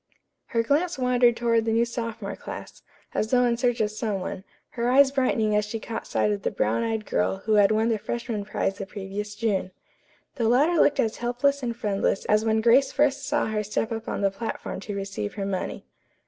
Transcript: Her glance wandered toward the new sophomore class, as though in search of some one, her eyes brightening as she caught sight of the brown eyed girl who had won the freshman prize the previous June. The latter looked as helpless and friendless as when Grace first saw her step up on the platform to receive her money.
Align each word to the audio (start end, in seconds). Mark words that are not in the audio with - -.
Her 0.47 0.63
glance 0.63 0.97
wandered 0.97 1.37
toward 1.37 1.63
the 1.63 1.71
new 1.71 1.85
sophomore 1.85 2.35
class, 2.35 2.81
as 3.13 3.29
though 3.29 3.43
in 3.45 3.55
search 3.55 3.79
of 3.81 3.91
some 3.91 4.19
one, 4.19 4.43
her 4.69 4.89
eyes 4.89 5.11
brightening 5.11 5.55
as 5.55 5.63
she 5.63 5.79
caught 5.79 6.07
sight 6.07 6.31
of 6.31 6.41
the 6.41 6.49
brown 6.49 6.81
eyed 6.81 7.05
girl 7.05 7.37
who 7.45 7.53
had 7.53 7.71
won 7.71 7.89
the 7.89 7.99
freshman 7.99 8.43
prize 8.43 8.79
the 8.79 8.87
previous 8.87 9.35
June. 9.35 9.69
The 10.37 10.49
latter 10.49 10.81
looked 10.81 10.99
as 10.99 11.17
helpless 11.17 11.61
and 11.61 11.75
friendless 11.77 12.25
as 12.25 12.43
when 12.43 12.61
Grace 12.61 12.91
first 12.91 13.27
saw 13.27 13.45
her 13.45 13.61
step 13.63 13.91
up 13.91 14.07
on 14.07 14.21
the 14.21 14.31
platform 14.31 14.79
to 14.79 14.95
receive 14.95 15.35
her 15.35 15.45
money. 15.45 15.85